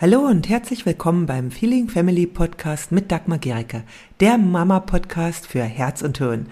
[0.00, 3.82] Hallo und herzlich willkommen beim Feeling Family Podcast mit Dagmar Gericke,
[4.20, 6.46] der Mama-Podcast für Herz und Hirn.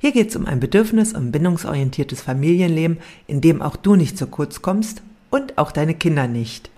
[0.00, 4.26] Hier geht es um ein bedürfnis- und bindungsorientiertes Familienleben, in dem auch du nicht zu
[4.26, 5.00] kurz kommst
[5.30, 6.70] und auch deine Kinder nicht.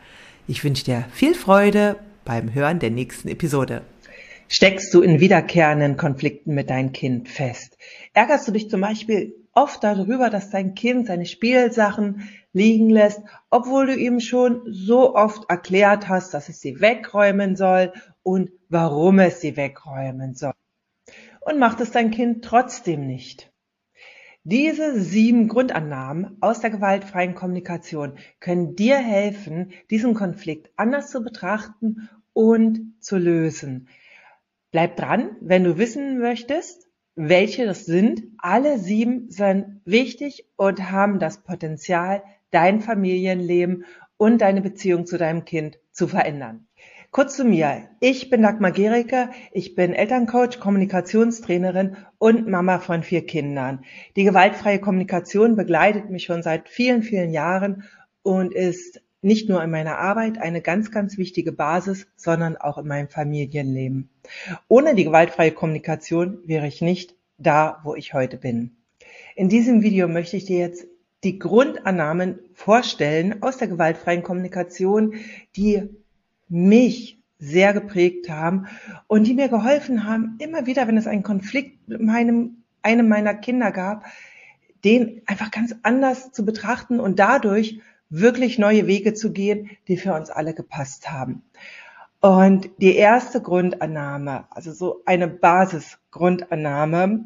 [0.47, 3.83] Ich wünsche dir viel Freude beim Hören der nächsten Episode.
[4.47, 7.77] Steckst du in wiederkehrenden Konflikten mit deinem Kind fest?
[8.15, 13.87] Ärgerst du dich zum Beispiel oft darüber, dass dein Kind seine Spielsachen liegen lässt, obwohl
[13.87, 19.41] du ihm schon so oft erklärt hast, dass es sie wegräumen soll und warum es
[19.41, 20.53] sie wegräumen soll.
[21.41, 23.53] Und macht es dein Kind trotzdem nicht.
[24.45, 32.09] Diese sieben Grundannahmen aus der gewaltfreien Kommunikation können dir helfen, diesen Konflikt anders zu betrachten
[32.33, 33.89] und zu lösen.
[34.73, 38.23] Bleib dran, wenn du wissen möchtest, welche das sind.
[38.39, 43.85] Alle sieben sind wichtig und haben das Potenzial, dein Familienleben
[44.17, 46.69] und deine Beziehung zu deinem Kind zu verändern.
[47.11, 47.91] Kurz zu mir.
[48.01, 49.29] Ich bin Dagmar Gericke.
[49.53, 53.85] Ich bin Elterncoach, Kommunikationstrainerin und Mama von vier Kindern.
[54.17, 57.85] Die gewaltfreie Kommunikation begleitet mich schon seit vielen, vielen Jahren
[58.23, 62.87] und ist nicht nur in meiner Arbeit eine ganz, ganz wichtige Basis, sondern auch in
[62.87, 64.09] meinem Familienleben.
[64.69, 68.77] Ohne die gewaltfreie Kommunikation wäre ich nicht da, wo ich heute bin.
[69.37, 70.87] In diesem Video möchte ich dir jetzt
[71.25, 75.15] die Grundannahmen vorstellen aus der gewaltfreien Kommunikation,
[75.57, 75.89] die
[76.49, 78.67] mich sehr geprägt haben
[79.07, 83.35] und die mir geholfen haben, immer wieder, wenn es einen Konflikt mit meinem, einem meiner
[83.35, 84.05] Kinder gab,
[84.85, 90.15] den einfach ganz anders zu betrachten und dadurch wirklich neue Wege zu gehen, die für
[90.15, 91.43] uns alle gepasst haben.
[92.21, 97.25] Und die erste Grundannahme, also so eine Basisgrundannahme,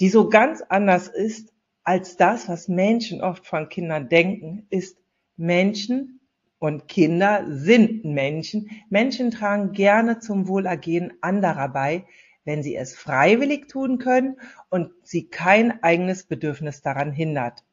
[0.00, 1.52] die so ganz anders ist
[1.84, 4.98] als das, was Menschen oft von Kindern denken, ist
[5.36, 6.20] Menschen
[6.58, 8.70] und Kinder sind Menschen.
[8.88, 12.04] Menschen tragen gerne zum Wohlergehen anderer bei,
[12.44, 14.36] wenn sie es freiwillig tun können
[14.68, 17.64] und sie kein eigenes Bedürfnis daran hindert.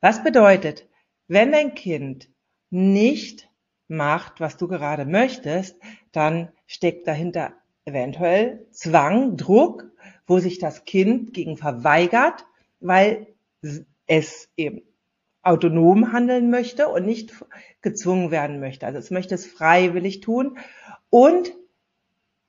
[0.00, 0.88] Was bedeutet,
[1.28, 2.30] wenn dein Kind
[2.70, 3.50] nicht
[3.88, 5.76] macht, was du gerade möchtest,
[6.12, 7.52] dann steckt dahinter
[7.84, 9.90] eventuell Zwang, Druck,
[10.26, 12.46] wo sich das Kind gegen verweigert
[12.80, 13.26] weil
[14.06, 14.82] es eben
[15.42, 17.32] autonom handeln möchte und nicht
[17.80, 18.86] gezwungen werden möchte.
[18.86, 20.58] Also es möchte es freiwillig tun
[21.08, 21.52] und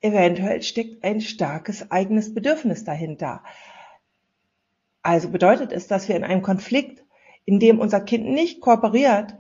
[0.02, 3.44] eventuell steckt ein starkes eigenes Bedürfnis dahinter.
[5.04, 7.04] Also bedeutet es, dass wir in einem Konflikt,
[7.46, 9.36] in dem unser Kind nicht kooperiert,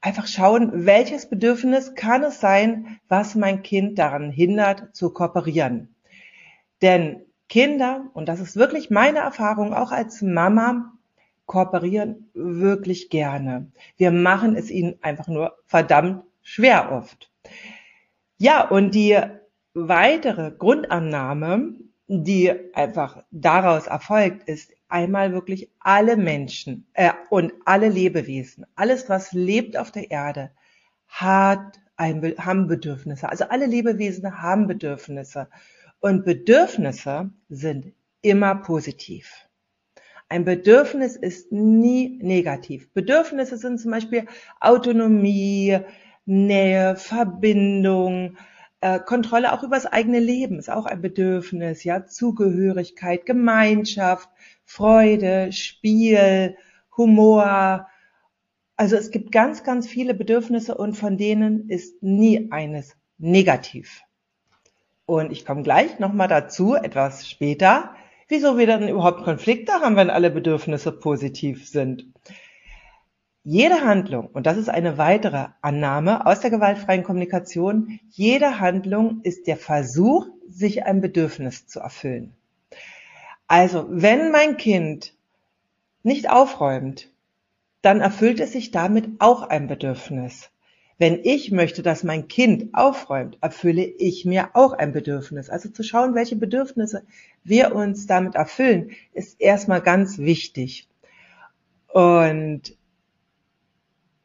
[0.00, 5.94] einfach schauen, welches Bedürfnis kann es sein, was mein Kind daran hindert, zu kooperieren.
[6.82, 7.24] Denn
[7.54, 10.92] Kinder, und das ist wirklich meine Erfahrung, auch als Mama,
[11.46, 13.70] kooperieren wirklich gerne.
[13.96, 17.30] Wir machen es ihnen einfach nur verdammt schwer oft.
[18.38, 19.16] Ja, und die
[19.72, 21.74] weitere Grundannahme,
[22.08, 29.30] die einfach daraus erfolgt, ist einmal wirklich alle Menschen äh, und alle Lebewesen, alles was
[29.30, 30.50] lebt auf der Erde,
[31.06, 33.28] hat ein, haben Bedürfnisse.
[33.28, 35.46] Also alle Lebewesen haben Bedürfnisse.
[36.04, 39.48] Und Bedürfnisse sind immer positiv.
[40.28, 42.92] Ein Bedürfnis ist nie negativ.
[42.92, 44.26] Bedürfnisse sind zum Beispiel
[44.60, 45.78] Autonomie,
[46.26, 48.36] Nähe, Verbindung,
[48.82, 54.28] äh, Kontrolle auch über das eigene Leben ist auch ein Bedürfnis, ja, Zugehörigkeit, Gemeinschaft,
[54.66, 56.54] Freude, Spiel,
[56.98, 57.88] Humor.
[58.76, 64.02] Also es gibt ganz, ganz viele Bedürfnisse und von denen ist nie eines negativ.
[65.06, 67.94] Und ich komme gleich nochmal dazu, etwas später,
[68.28, 72.06] wieso wir dann überhaupt Konflikte haben, wenn alle Bedürfnisse positiv sind.
[73.42, 79.46] Jede Handlung, und das ist eine weitere Annahme aus der gewaltfreien Kommunikation, jede Handlung ist
[79.46, 82.34] der Versuch, sich ein Bedürfnis zu erfüllen.
[83.46, 85.12] Also, wenn mein Kind
[86.02, 87.10] nicht aufräumt,
[87.82, 90.50] dann erfüllt es sich damit auch ein Bedürfnis.
[90.98, 95.50] Wenn ich möchte, dass mein Kind aufräumt, erfülle ich mir auch ein Bedürfnis.
[95.50, 97.04] Also zu schauen, welche Bedürfnisse
[97.42, 100.88] wir uns damit erfüllen, ist erstmal ganz wichtig.
[101.88, 102.76] Und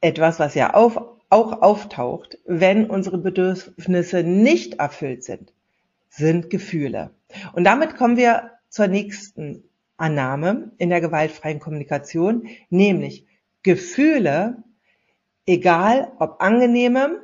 [0.02, 0.98] etwas, was ja auf,
[1.30, 5.54] auch auftaucht, wenn unsere Bedürfnisse nicht erfüllt sind,
[6.10, 7.12] sind Gefühle.
[7.54, 9.64] Und damit kommen wir zur nächsten
[9.98, 13.26] Annahme in der gewaltfreien Kommunikation, nämlich
[13.64, 14.64] Gefühle
[15.46, 17.22] egal ob angenehme,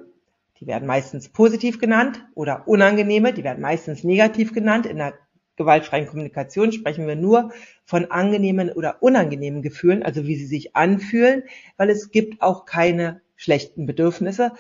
[0.60, 4.86] die werden meistens positiv genannt, oder unangenehme, die werden meistens negativ genannt.
[4.86, 5.14] In der
[5.58, 7.52] gewaltfreien Kommunikation sprechen wir nur
[7.86, 11.44] von angenehmen oder unangenehmen Gefühlen, also wie sie sich anfühlen,
[11.78, 14.54] weil es gibt auch keine schlechten Bedürfnisse.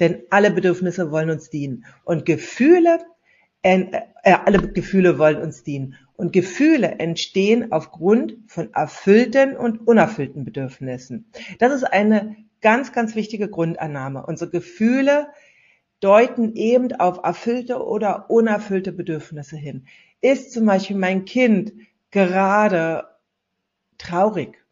[0.00, 1.84] denn alle Bedürfnisse wollen uns dienen.
[2.04, 3.00] Und Gefühle,
[3.62, 3.84] äh,
[4.22, 5.96] äh, alle Gefühle wollen uns dienen.
[6.16, 11.30] Und Gefühle entstehen aufgrund von erfüllten und unerfüllten Bedürfnissen.
[11.58, 14.24] Das ist eine ganz, ganz wichtige Grundannahme.
[14.26, 15.28] Unsere Gefühle
[16.00, 19.86] deuten eben auf erfüllte oder unerfüllte Bedürfnisse hin.
[20.20, 21.72] Ist zum Beispiel mein Kind
[22.10, 23.08] gerade
[23.98, 24.64] traurig,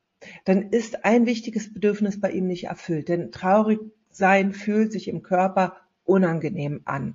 [0.44, 3.80] dann ist ein wichtiges Bedürfnis bei ihm nicht erfüllt, denn traurig
[4.10, 7.14] sein fühlt sich im Körper unangenehm an.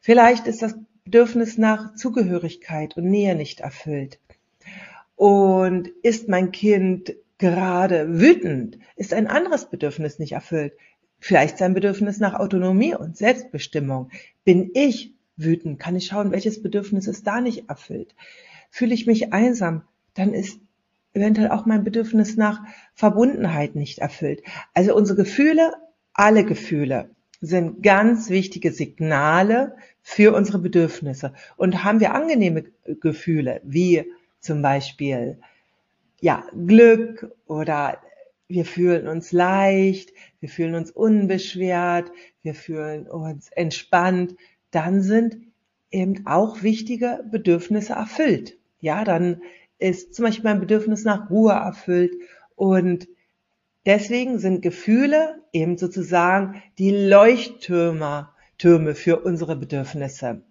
[0.00, 4.18] Vielleicht ist das Bedürfnis nach Zugehörigkeit und Nähe nicht erfüllt.
[5.16, 10.74] Und ist mein Kind gerade wütend, ist ein anderes Bedürfnis nicht erfüllt.
[11.18, 14.10] Vielleicht sein Bedürfnis nach Autonomie und Selbstbestimmung.
[14.44, 18.14] Bin ich wütend, kann ich schauen, welches Bedürfnis ist da nicht erfüllt.
[18.70, 19.82] Fühle ich mich einsam,
[20.14, 20.60] dann ist
[21.14, 22.62] eventuell auch mein Bedürfnis nach
[22.94, 24.42] Verbundenheit nicht erfüllt.
[24.72, 25.72] Also unsere Gefühle,
[26.14, 27.10] alle Gefühle
[27.40, 31.32] sind ganz wichtige Signale für unsere Bedürfnisse.
[31.56, 32.66] Und haben wir angenehme
[33.00, 34.04] Gefühle, wie
[34.38, 35.38] zum Beispiel
[36.22, 37.98] ja, Glück oder
[38.46, 44.36] wir fühlen uns leicht, wir fühlen uns unbeschwert, wir fühlen uns entspannt,
[44.70, 45.38] dann sind
[45.90, 48.56] eben auch wichtige Bedürfnisse erfüllt.
[48.80, 49.42] Ja, dann
[49.78, 52.14] ist zum Beispiel mein Bedürfnis nach Ruhe erfüllt
[52.54, 53.08] und
[53.84, 58.28] deswegen sind Gefühle eben sozusagen die Leuchttürme
[58.58, 60.42] Türme für unsere Bedürfnisse.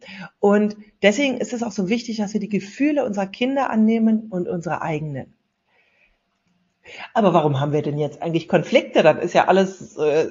[0.41, 4.49] Und deswegen ist es auch so wichtig, dass wir die Gefühle unserer Kinder annehmen und
[4.49, 5.33] unsere eigenen.
[7.13, 9.03] Aber warum haben wir denn jetzt eigentlich Konflikte?
[9.03, 10.27] Dann ist ja alles äh,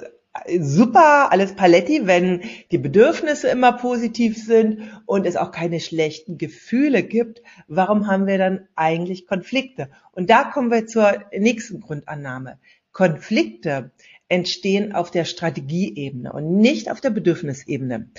[0.58, 7.02] super, alles Paletti, wenn die Bedürfnisse immer positiv sind und es auch keine schlechten Gefühle
[7.02, 7.42] gibt.
[7.68, 9.90] Warum haben wir dann eigentlich Konflikte?
[10.12, 12.58] Und da kommen wir zur nächsten Grundannahme.
[12.92, 13.90] Konflikte
[14.28, 18.10] entstehen auf der Strategieebene und nicht auf der Bedürfnisebene.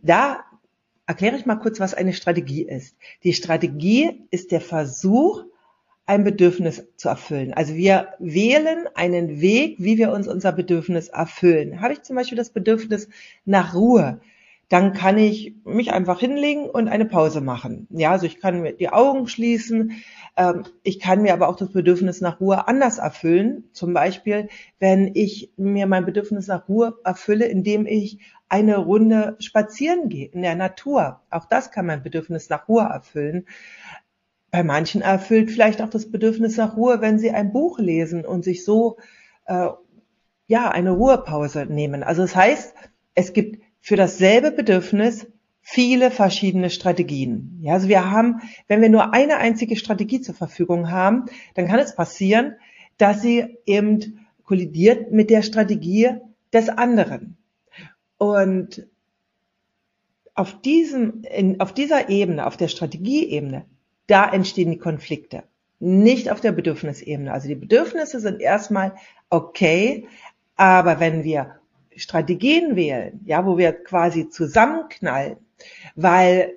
[0.00, 0.44] Da
[1.06, 2.96] erkläre ich mal kurz, was eine Strategie ist.
[3.24, 5.44] Die Strategie ist der Versuch,
[6.08, 7.52] ein Bedürfnis zu erfüllen.
[7.52, 11.82] Also wir wählen einen Weg, wie wir uns unser Bedürfnis erfüllen.
[11.82, 13.10] Habe ich zum Beispiel das Bedürfnis
[13.44, 14.20] nach Ruhe,
[14.70, 17.88] dann kann ich mich einfach hinlegen und eine Pause machen.
[17.90, 19.92] Ja, also ich kann mir die Augen schließen.
[20.36, 23.64] Ähm, ich kann mir aber auch das Bedürfnis nach Ruhe anders erfüllen.
[23.72, 28.18] Zum Beispiel, wenn ich mir mein Bedürfnis nach Ruhe erfülle, indem ich
[28.48, 31.20] eine Runde spazieren gehe in der Natur.
[31.28, 33.44] Auch das kann mein Bedürfnis nach Ruhe erfüllen.
[34.50, 38.44] Bei manchen erfüllt vielleicht auch das Bedürfnis nach Ruhe, wenn sie ein Buch lesen und
[38.44, 38.96] sich so
[39.46, 39.68] äh,
[40.46, 42.02] ja eine Ruhepause nehmen.
[42.02, 42.74] Also das heißt,
[43.14, 45.26] es gibt für dasselbe Bedürfnis
[45.60, 47.58] viele verschiedene Strategien.
[47.60, 51.78] Ja, also wir haben, wenn wir nur eine einzige Strategie zur Verfügung haben, dann kann
[51.78, 52.54] es passieren,
[52.96, 56.08] dass sie eben kollidiert mit der Strategie
[56.54, 57.36] des anderen.
[58.16, 58.86] Und
[60.34, 63.66] auf diesem, in, auf dieser Ebene, auf der Strategieebene,
[64.08, 65.44] da entstehen die Konflikte.
[65.78, 67.32] Nicht auf der Bedürfnisebene.
[67.32, 68.94] Also die Bedürfnisse sind erstmal
[69.30, 70.08] okay,
[70.56, 71.56] aber wenn wir
[71.94, 75.36] Strategien wählen, ja, wo wir quasi zusammenknallen,
[75.94, 76.56] weil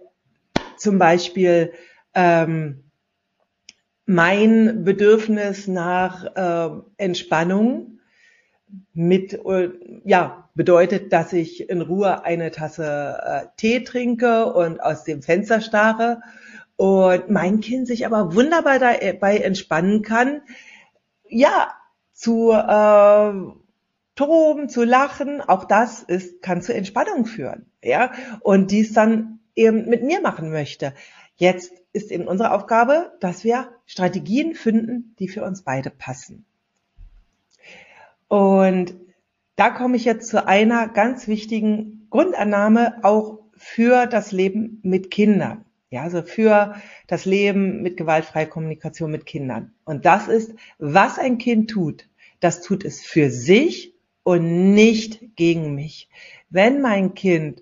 [0.77, 1.73] zum Beispiel
[2.15, 2.83] ähm,
[4.05, 7.99] mein Bedürfnis nach äh, Entspannung
[8.93, 9.69] mit äh,
[10.05, 15.61] ja bedeutet, dass ich in Ruhe eine Tasse äh, Tee trinke und aus dem Fenster
[15.61, 16.21] starre
[16.81, 20.41] und mein Kind sich aber wunderbar dabei entspannen kann,
[21.29, 21.71] ja,
[22.11, 23.33] zu äh,
[24.15, 29.89] toben, zu lachen, auch das ist, kann zu Entspannung führen, ja, und dies dann eben
[29.89, 30.95] mit mir machen möchte.
[31.35, 36.47] Jetzt ist eben unsere Aufgabe, dass wir Strategien finden, die für uns beide passen.
[38.27, 38.95] Und
[39.55, 45.65] da komme ich jetzt zu einer ganz wichtigen Grundannahme auch für das Leben mit Kindern.
[45.91, 46.75] Ja, also für
[47.07, 49.73] das Leben mit gewaltfreier Kommunikation mit Kindern.
[49.83, 52.07] Und das ist, was ein Kind tut.
[52.39, 53.93] Das tut es für sich
[54.23, 56.09] und nicht gegen mich.
[56.49, 57.61] Wenn mein Kind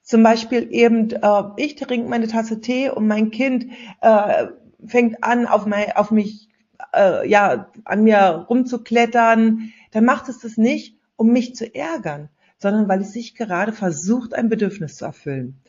[0.00, 3.66] zum Beispiel eben, äh, ich trinke meine Tasse Tee und mein Kind
[4.00, 4.46] äh,
[4.86, 6.48] fängt an, auf, mein, auf mich,
[6.94, 12.88] äh, ja, an mir rumzuklettern, dann macht es das nicht, um mich zu ärgern, sondern
[12.88, 15.60] weil es sich gerade versucht, ein Bedürfnis zu erfüllen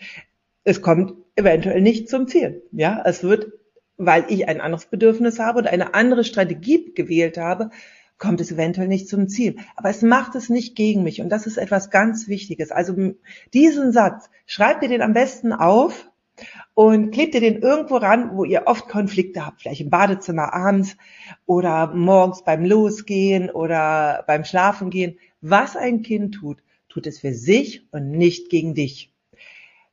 [0.68, 2.62] es kommt eventuell nicht zum Ziel.
[2.74, 3.54] Ja, es wird,
[3.96, 7.70] weil ich ein anderes Bedürfnis habe oder eine andere Strategie gewählt habe,
[8.18, 9.56] kommt es eventuell nicht zum Ziel.
[9.78, 11.22] Aber es macht es nicht gegen mich.
[11.22, 12.72] Und das ist etwas ganz Wichtiges.
[12.72, 13.14] Also
[13.54, 16.12] diesen Satz, schreibt ihr den am besten auf
[16.74, 19.62] und klebt ihr den irgendwo ran, wo ihr oft Konflikte habt.
[19.62, 20.98] Vielleicht im Badezimmer abends
[21.46, 25.18] oder morgens beim Losgehen oder beim Schlafengehen.
[25.40, 29.14] Was ein Kind tut, tut es für sich und nicht gegen dich.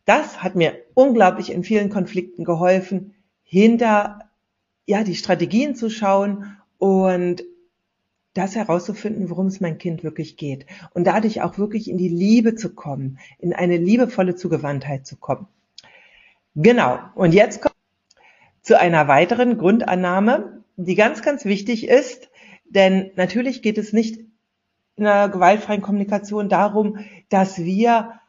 [0.04, 4.30] Das hat mir unglaublich in vielen Konflikten geholfen, hinter
[4.86, 7.44] ja die Strategien zu schauen und
[8.34, 12.56] das herauszufinden, worum es mein Kind wirklich geht und dadurch auch wirklich in die Liebe
[12.56, 15.46] zu kommen, in eine liebevolle Zugewandtheit zu kommen.
[16.56, 16.98] Genau.
[17.14, 17.74] Und jetzt kommt
[18.60, 22.28] zu einer weiteren Grundannahme, die ganz, ganz wichtig ist,
[22.64, 24.20] denn natürlich geht es nicht
[24.96, 28.20] in einer gewaltfreien Kommunikation darum, dass wir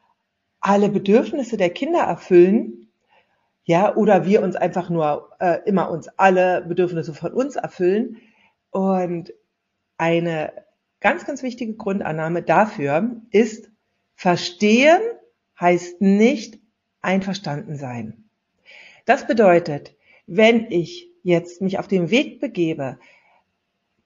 [0.66, 2.88] alle Bedürfnisse der Kinder erfüllen,
[3.66, 8.18] ja, oder wir uns einfach nur äh, immer uns alle Bedürfnisse von uns erfüllen.
[8.72, 9.32] Und
[9.98, 10.52] eine
[11.02, 13.70] ganz, ganz wichtige Grundannahme dafür ist,
[14.16, 15.00] verstehen
[15.60, 16.60] heißt nicht
[17.02, 18.26] einverstanden sein.
[19.06, 19.96] Das bedeutet,
[20.26, 22.98] wenn ich jetzt mich auf den Weg begebe,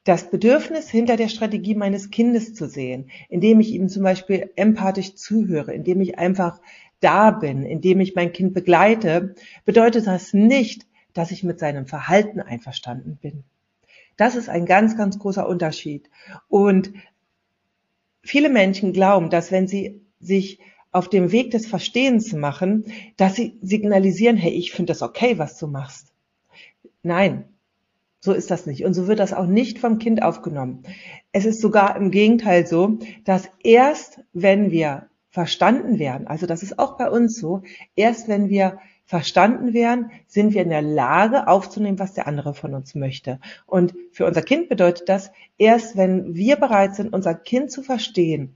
[0.10, 5.14] das Bedürfnis hinter der Strategie meines Kindes zu sehen, indem ich ihm zum Beispiel empathisch
[5.14, 6.60] zuhöre, indem ich einfach
[7.00, 9.36] da bin, indem ich mein Kind begleite,
[9.66, 13.44] bedeutet das nicht, dass ich mit seinem Verhalten einverstanden bin.
[14.18, 16.10] Das ist ein ganz, ganz großer Unterschied.
[16.48, 16.92] Und
[18.24, 20.60] viele Menschen glauben, dass wenn sie sich
[20.92, 22.86] auf dem Weg des Verstehens machen,
[23.16, 26.12] dass sie signalisieren, hey, ich finde das okay, was du machst.
[27.04, 27.46] Nein,
[28.20, 28.86] so ist das nicht.
[28.86, 30.84] Und so wird das auch nicht vom Kind aufgenommen.
[31.32, 36.80] Es ist sogar im Gegenteil so, dass erst wenn wir verstanden werden, also das ist
[36.80, 37.62] auch bei uns so,
[37.96, 42.76] erst wenn wir verstanden werden, sind wir in der Lage aufzunehmen, was der andere von
[42.76, 43.40] uns möchte.
[43.66, 48.56] Und für unser Kind bedeutet das, erst wenn wir bereit sind, unser Kind zu verstehen,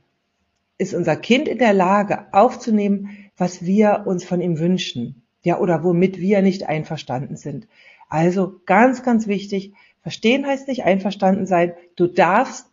[0.77, 5.23] ist unser Kind in der Lage aufzunehmen, was wir uns von ihm wünschen.
[5.41, 7.67] Ja, oder womit wir nicht einverstanden sind.
[8.13, 11.73] Also ganz, ganz wichtig, verstehen heißt nicht einverstanden sein.
[11.95, 12.67] Du darfst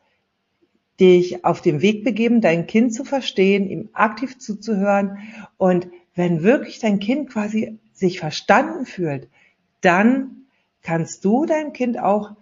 [1.01, 5.17] dich auf den Weg begeben, dein Kind zu verstehen, ihm aktiv zuzuhören
[5.57, 9.29] und wenn wirklich dein Kind quasi sich verstanden fühlt,
[9.81, 10.43] dann
[10.83, 12.33] kannst du deinem Kind auch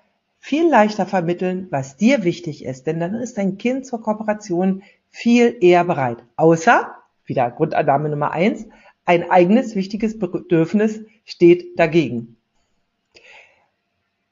[0.41, 5.57] viel leichter vermitteln, was dir wichtig ist, denn dann ist dein Kind zur Kooperation viel
[5.61, 6.25] eher bereit.
[6.35, 8.67] Außer, wieder Grundannahme Nummer eins,
[9.05, 12.38] ein eigenes wichtiges Bedürfnis steht dagegen.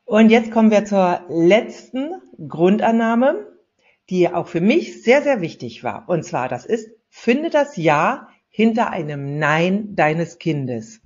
[0.07, 2.13] Und jetzt kommen wir zur letzten
[2.47, 3.53] Grundannahme,
[4.09, 6.09] die auch für mich sehr, sehr wichtig war.
[6.09, 11.01] Und zwar, das ist, finde das Ja hinter einem Nein deines Kindes.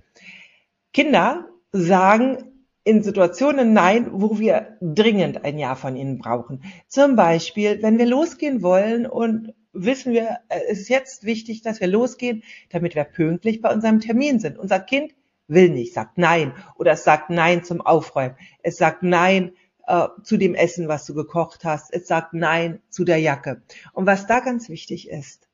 [0.93, 2.45] Kinder sagen
[2.85, 6.63] in Situationen Nein, wo wir dringend ein Ja von ihnen brauchen.
[6.87, 11.89] Zum Beispiel, wenn wir losgehen wollen und wissen wir, es ist jetzt wichtig, dass wir
[11.89, 14.59] losgehen, damit wir pünktlich bei unserem Termin sind.
[14.59, 15.15] Unser Kind
[15.51, 18.37] will nicht, sagt Nein oder es sagt Nein zum Aufräumen.
[18.63, 19.53] Es sagt Nein
[19.87, 21.93] äh, zu dem Essen, was du gekocht hast.
[21.93, 23.63] Es sagt Nein zu der Jacke.
[23.93, 25.49] Und was da ganz wichtig ist,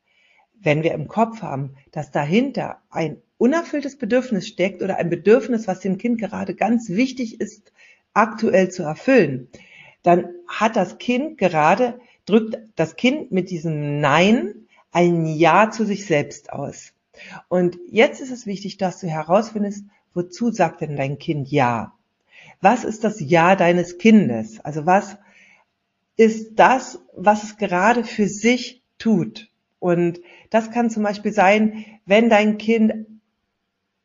[0.61, 5.81] wenn wir im Kopf haben, dass dahinter ein unerfülltes Bedürfnis steckt oder ein Bedürfnis, was
[5.81, 7.73] dem Kind gerade ganz wichtig ist,
[8.15, 9.49] aktuell zu erfüllen,
[10.03, 16.07] dann hat das Kind gerade, drückt das Kind mit diesem Nein ein Ja zu sich
[16.07, 16.93] selbst aus.
[17.49, 21.93] Und jetzt ist es wichtig, dass du herausfindest, wozu sagt denn dein Kind Ja?
[22.61, 24.61] Was ist das Ja deines Kindes?
[24.61, 25.17] Also was
[26.17, 29.51] ist das, was es gerade für sich tut?
[29.79, 30.21] Und
[30.51, 33.07] das kann zum Beispiel sein, wenn dein Kind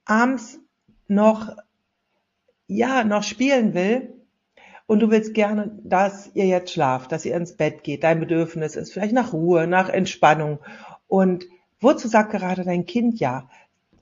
[0.05, 0.59] abends
[1.07, 1.55] noch,
[2.67, 4.13] ja, noch spielen will
[4.85, 8.03] und du willst gerne, dass ihr jetzt schlaft, dass ihr ins Bett geht.
[8.03, 10.59] Dein Bedürfnis ist vielleicht nach Ruhe, nach Entspannung.
[11.07, 11.45] Und
[11.81, 13.49] wozu sagt gerade dein Kind ja?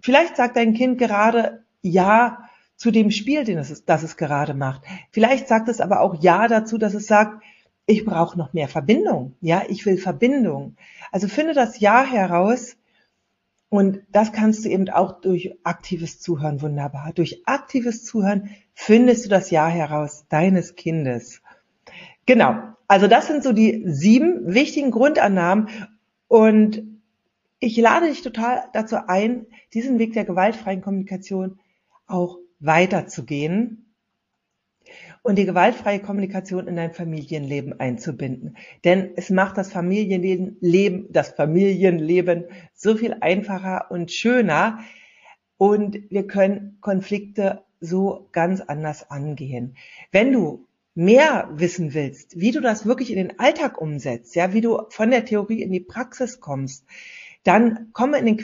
[0.01, 4.83] Vielleicht sagt dein Kind gerade ja zu dem Spiel, den es, das es gerade macht.
[5.12, 7.43] Vielleicht sagt es aber auch ja dazu, dass es sagt,
[7.86, 9.36] ich brauche noch mehr Verbindung.
[9.41, 10.75] Ja, ich will Verbindung.
[11.12, 12.77] Also finde das Ja heraus.
[13.69, 17.12] Und das kannst du eben auch durch aktives Zuhören wunderbar.
[17.13, 21.41] Durch aktives Zuhören findest du das Ja heraus deines Kindes.
[22.25, 22.55] Genau.
[22.88, 25.67] Also das sind so die sieben wichtigen Grundannahmen.
[26.27, 26.83] Und
[27.59, 31.59] ich lade dich total dazu ein, diesen Weg der gewaltfreien Kommunikation
[32.07, 33.93] auch weiterzugehen
[35.21, 38.57] und die gewaltfreie Kommunikation in dein Familienleben einzubinden.
[38.83, 44.79] Denn es macht das Familienleben, das Familienleben so viel einfacher und schöner
[45.57, 49.75] und wir können Konflikte so ganz anders angehen.
[50.11, 54.61] Wenn du mehr wissen willst, wie du das wirklich in den Alltag umsetzt, ja, wie
[54.61, 56.85] du von der Theorie in die Praxis kommst,
[57.43, 58.38] dann komme in den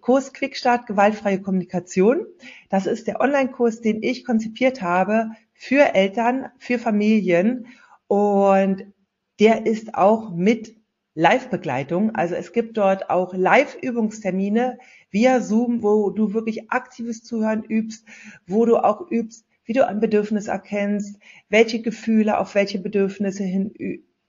[0.00, 2.26] Kurs Quickstart gewaltfreie Kommunikation.
[2.68, 7.66] Das ist der Online-Kurs, den ich konzipiert habe für Eltern, für Familien
[8.06, 8.84] und
[9.40, 10.76] der ist auch mit
[11.14, 12.14] Live-Begleitung.
[12.14, 14.78] Also es gibt dort auch Live-Übungstermine
[15.10, 18.06] via Zoom, wo du wirklich aktives Zuhören übst,
[18.46, 23.44] wo du auch übst, wie du ein Bedürfnis erkennst, welche Gefühle auf welche Bedürfnisse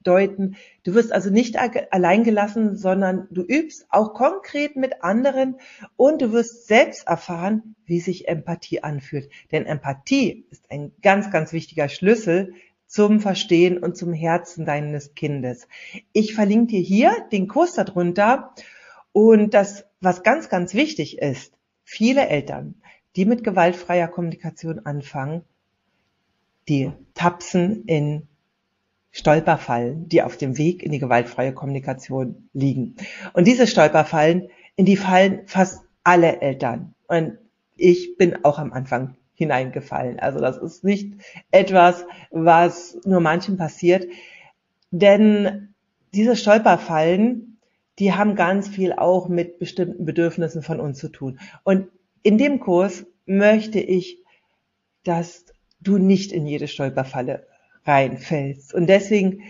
[0.06, 0.56] hindeuten.
[0.84, 5.56] Du wirst also nicht allein gelassen, sondern du übst auch konkret mit anderen
[5.96, 9.28] und du wirst selbst erfahren, wie sich Empathie anfühlt.
[9.50, 12.54] Denn Empathie ist ein ganz, ganz wichtiger Schlüssel
[12.86, 15.66] zum Verstehen und zum Herzen deines Kindes.
[16.12, 18.54] Ich verlinke dir hier den Kurs darunter
[19.12, 22.80] und das, was ganz, ganz wichtig ist, viele Eltern,
[23.16, 25.42] die mit gewaltfreier Kommunikation anfangen,
[26.68, 28.28] die tapsen in
[29.16, 32.96] Stolperfallen, die auf dem Weg in die gewaltfreie Kommunikation liegen.
[33.32, 36.94] Und diese Stolperfallen, in die fallen fast alle Eltern.
[37.08, 37.38] Und
[37.76, 40.20] ich bin auch am Anfang hineingefallen.
[40.20, 41.14] Also das ist nicht
[41.50, 44.06] etwas, was nur manchen passiert.
[44.90, 45.74] Denn
[46.12, 47.58] diese Stolperfallen,
[47.98, 51.40] die haben ganz viel auch mit bestimmten Bedürfnissen von uns zu tun.
[51.64, 51.88] Und
[52.22, 54.22] in dem Kurs möchte ich,
[55.04, 55.46] dass
[55.80, 57.46] du nicht in jede Stolperfalle
[57.86, 58.74] reinfällst.
[58.74, 59.42] Und deswegen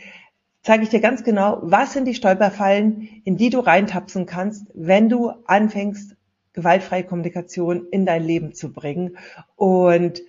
[0.62, 5.08] zeige ich dir ganz genau, was sind die Stolperfallen, in die du reintapsen kannst, wenn
[5.08, 6.16] du anfängst,
[6.52, 9.16] gewaltfreie Kommunikation in dein Leben zu bringen.
[9.54, 10.22] Und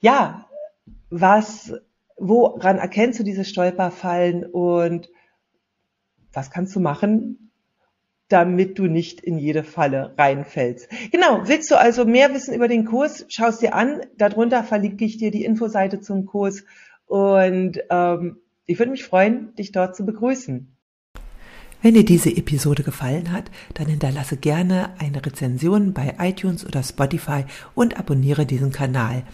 [0.00, 0.46] ja,
[1.10, 1.74] was,
[2.16, 5.10] woran erkennst du diese Stolperfallen und
[6.32, 7.50] was kannst du machen,
[8.28, 10.88] damit du nicht in jede Falle reinfällst.
[11.12, 14.00] Genau, willst du also mehr wissen über den Kurs, schau es dir an.
[14.16, 16.64] Darunter verlinke ich dir die Infoseite zum Kurs
[17.06, 20.74] und ähm, ich würde mich freuen, dich dort zu begrüßen.
[21.82, 27.44] Wenn dir diese Episode gefallen hat, dann hinterlasse gerne eine Rezension bei iTunes oder Spotify
[27.74, 29.24] und abonniere diesen Kanal.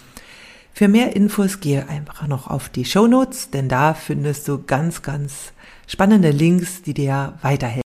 [0.72, 5.02] Für mehr Infos gehe einfach noch auf die Show Notes, denn da findest du ganz,
[5.02, 5.52] ganz
[5.86, 7.89] spannende Links, die dir weiterhelfen.